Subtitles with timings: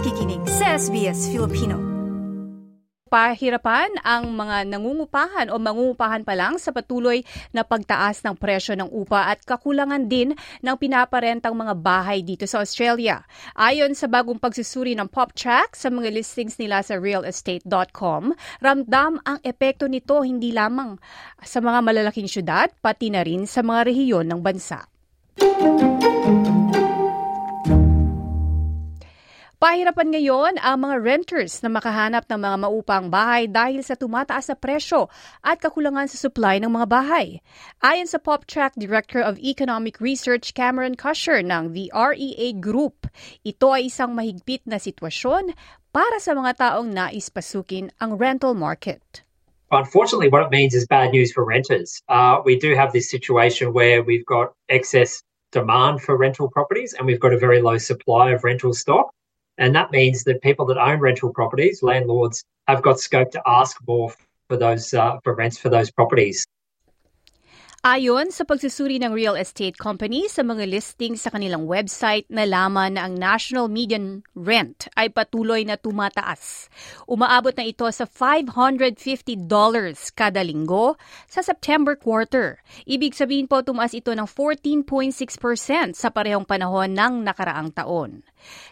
[0.00, 1.76] nakikinig sa SBS Filipino.
[3.12, 7.20] Pahirapan ang mga nangungupahan o mangungupahan pa lang sa patuloy
[7.52, 10.32] na pagtaas ng presyo ng upa at kakulangan din
[10.64, 13.28] ng pinaparentang mga bahay dito sa Australia.
[13.52, 18.32] Ayon sa bagong pagsusuri ng PopTrack sa mga listings nila sa realestate.com,
[18.64, 20.96] ramdam ang epekto nito hindi lamang
[21.44, 24.80] sa mga malalaking syudad, pati na rin sa mga rehiyon ng bansa.
[29.60, 34.56] Pahirapan ngayon ang mga renters na makahanap ng mga maupang bahay dahil sa tumataas na
[34.56, 35.12] presyo
[35.44, 37.44] at kakulangan sa supply ng mga bahay.
[37.84, 43.04] Ayon sa PopTrack Director of Economic Research Cameron Cusher ng the REA Group,
[43.44, 45.52] ito ay isang mahigpit na sitwasyon
[45.92, 49.28] para sa mga taong nais pasukin ang rental market.
[49.68, 52.00] Unfortunately, what it means is bad news for renters.
[52.08, 55.20] Uh, we do have this situation where we've got excess
[55.52, 59.12] demand for rental properties and we've got a very low supply of rental stock.
[59.60, 63.76] And that means that people that own rental properties, landlords, have got scope to ask
[63.86, 64.12] more
[64.48, 66.46] for those uh, for rents for those properties.
[67.80, 73.08] Ayon sa pagsusuri ng real estate company sa mga listing sa kanilang website, nalaman na
[73.08, 76.68] ang national median rent ay patuloy na tumataas.
[77.08, 79.00] Umaabot na ito sa $550
[80.12, 82.60] kada linggo sa September quarter.
[82.84, 88.20] Ibig sabihin po tumaas ito ng 14.6% sa parehong panahon ng nakaraang taon.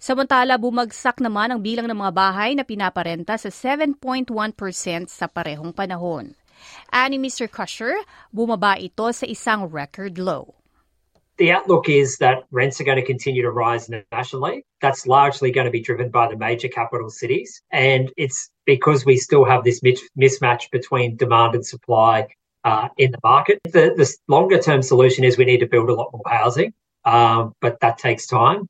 [0.00, 4.32] Samantala, bumagsak naman ang bilang ng mga bahay na pinaparenta sa 7.1%
[5.12, 6.32] sa parehong panahon.
[6.92, 7.50] Ani Mr.
[7.50, 7.94] Crusher,
[8.34, 10.54] bumaba ito sa isang record low.
[11.36, 14.64] The outlook is that rents are going to continue to rise nationally.
[14.80, 17.60] That's largely going to be driven by the major capital cities.
[17.72, 22.28] And it's because we still have this mismatch between demand and supply
[22.62, 23.60] uh, in the market.
[23.64, 26.72] The, the longer term solution is we need to build a lot more housing,
[27.04, 28.68] um, but that takes time.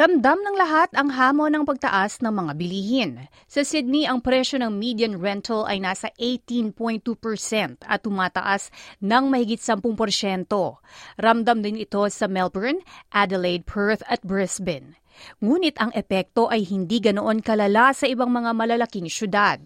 [0.00, 3.12] Ramdam ng lahat ang hamon ng pagtaas ng mga bilihin.
[3.44, 7.04] Sa Sydney, ang presyo ng median rental ay nasa 18.2%
[7.84, 8.72] at tumataas
[9.04, 9.84] ng mahigit 10%.
[11.20, 12.80] Ramdam din ito sa Melbourne,
[13.12, 14.96] Adelaide, Perth at Brisbane.
[15.44, 19.60] Ngunit ang epekto ay hindi ganoon kalala sa ibang mga malalaking syudad.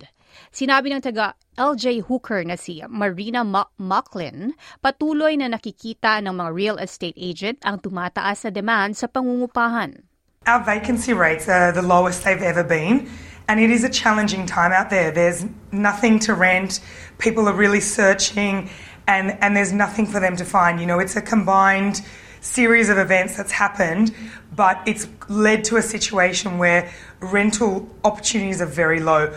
[0.51, 3.47] Sinabi ng taga LJ Hooker na si Marina
[3.79, 10.11] Mocklin, patuloy na nakikita ng mga real estate agent ang tumataas sa demand sa pangungupahan.
[10.47, 13.09] Our vacancy rates are the lowest they've ever been,
[13.49, 15.11] and it is a challenging time out there.
[15.11, 16.81] There's nothing to rent,
[17.17, 18.69] people are really searching,
[19.07, 20.79] and, and there's nothing for them to find.
[20.79, 22.03] You know, it's a combined
[22.43, 24.15] series of events that's happened,
[24.55, 29.35] but it's led to a situation where rental opportunities are very low.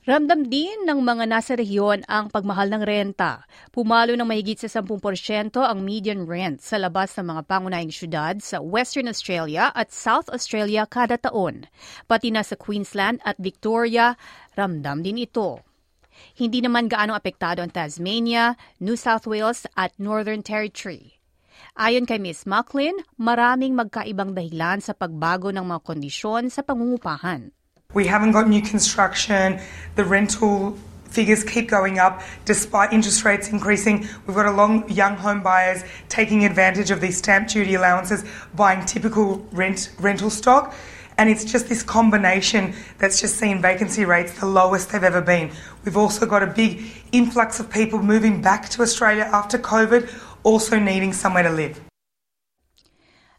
[0.00, 3.44] Ramdam din ng mga nasa rehiyon ang pagmahal ng renta.
[3.68, 4.96] Pumalo ng mahigit sa 10%
[5.60, 10.88] ang median rent sa labas ng mga pangunahing syudad sa Western Australia at South Australia
[10.88, 11.68] kada taon.
[12.08, 14.16] Pati na sa Queensland at Victoria,
[14.56, 15.60] ramdam din ito.
[16.32, 21.20] Hindi naman gaano apektado ang Tasmania, New South Wales at Northern Territory.
[21.76, 22.48] Ayon kay Ms.
[22.48, 27.52] Macklin, maraming magkaibang dahilan sa pagbago ng mga kondisyon sa pangungupahan.
[27.92, 29.60] We haven't got new construction.
[29.96, 34.08] The rental figures keep going up despite interest rates increasing.
[34.26, 38.24] We've got a long young home buyers taking advantage of these stamp duty allowances,
[38.54, 40.74] buying typical rent rental stock.
[41.18, 45.50] And it's just this combination that's just seen vacancy rates the lowest they've ever been.
[45.84, 50.10] We've also got a big influx of people moving back to Australia after COVID,
[50.44, 51.89] also needing somewhere to live.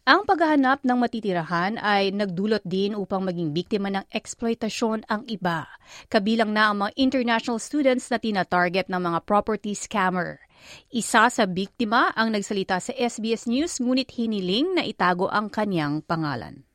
[0.02, 5.70] Ang paghahanap ng matitirahan ay nagdulot din upang maging biktima ng eksploitasyon ang iba,
[6.10, 10.42] kabilang na ang mga international students na tina-target ng mga property scammer.
[10.90, 16.66] Isa sa biktima ang nagsalita sa SBS News ngunit hiniling na itago ang kanyang pangalan.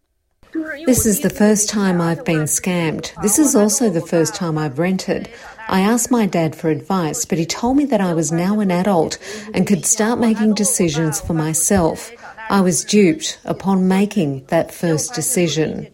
[0.88, 3.11] This is the first time I've been scammed.
[3.19, 5.27] This is also the first time I've rented.
[5.67, 8.71] I asked my dad for advice, but he told me that I was now an
[8.71, 9.19] adult
[9.53, 12.07] and could start making decisions for myself.
[12.49, 15.91] I was duped upon making that first decision.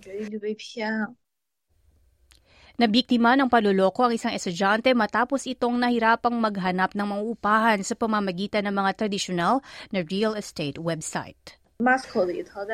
[2.74, 8.66] Nabiktima ng paluloko ang isang estudyante matapos itong nahirapang maghanap ng mga upahan sa pamamagitan
[8.70, 11.58] ng mga tradisyonal na real estate website.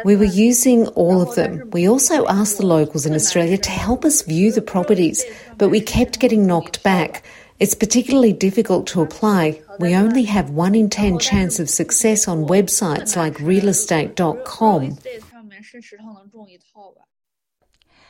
[0.04, 1.72] We were using all of them.
[1.72, 5.24] We also asked the locals in Australia to help us view the properties,
[5.56, 7.24] but we kept getting knocked back.
[7.60, 9.60] It's particularly difficult to apply.
[9.84, 14.96] We only have 1 in 10 chance of success on websites like realestate.com.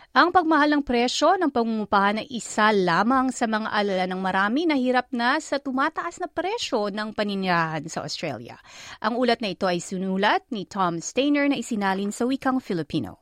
[0.09, 4.77] Ang pagmahal ng presyo ng pangungupahan ay isa lamang sa mga alala ng marami na
[4.77, 8.57] hirap na sa tumataas na presyo ng paninirahan sa Australia.
[9.01, 13.21] Ang ulat na ito ay sinulat ni Tom Stainer na isinalin sa wikang Filipino.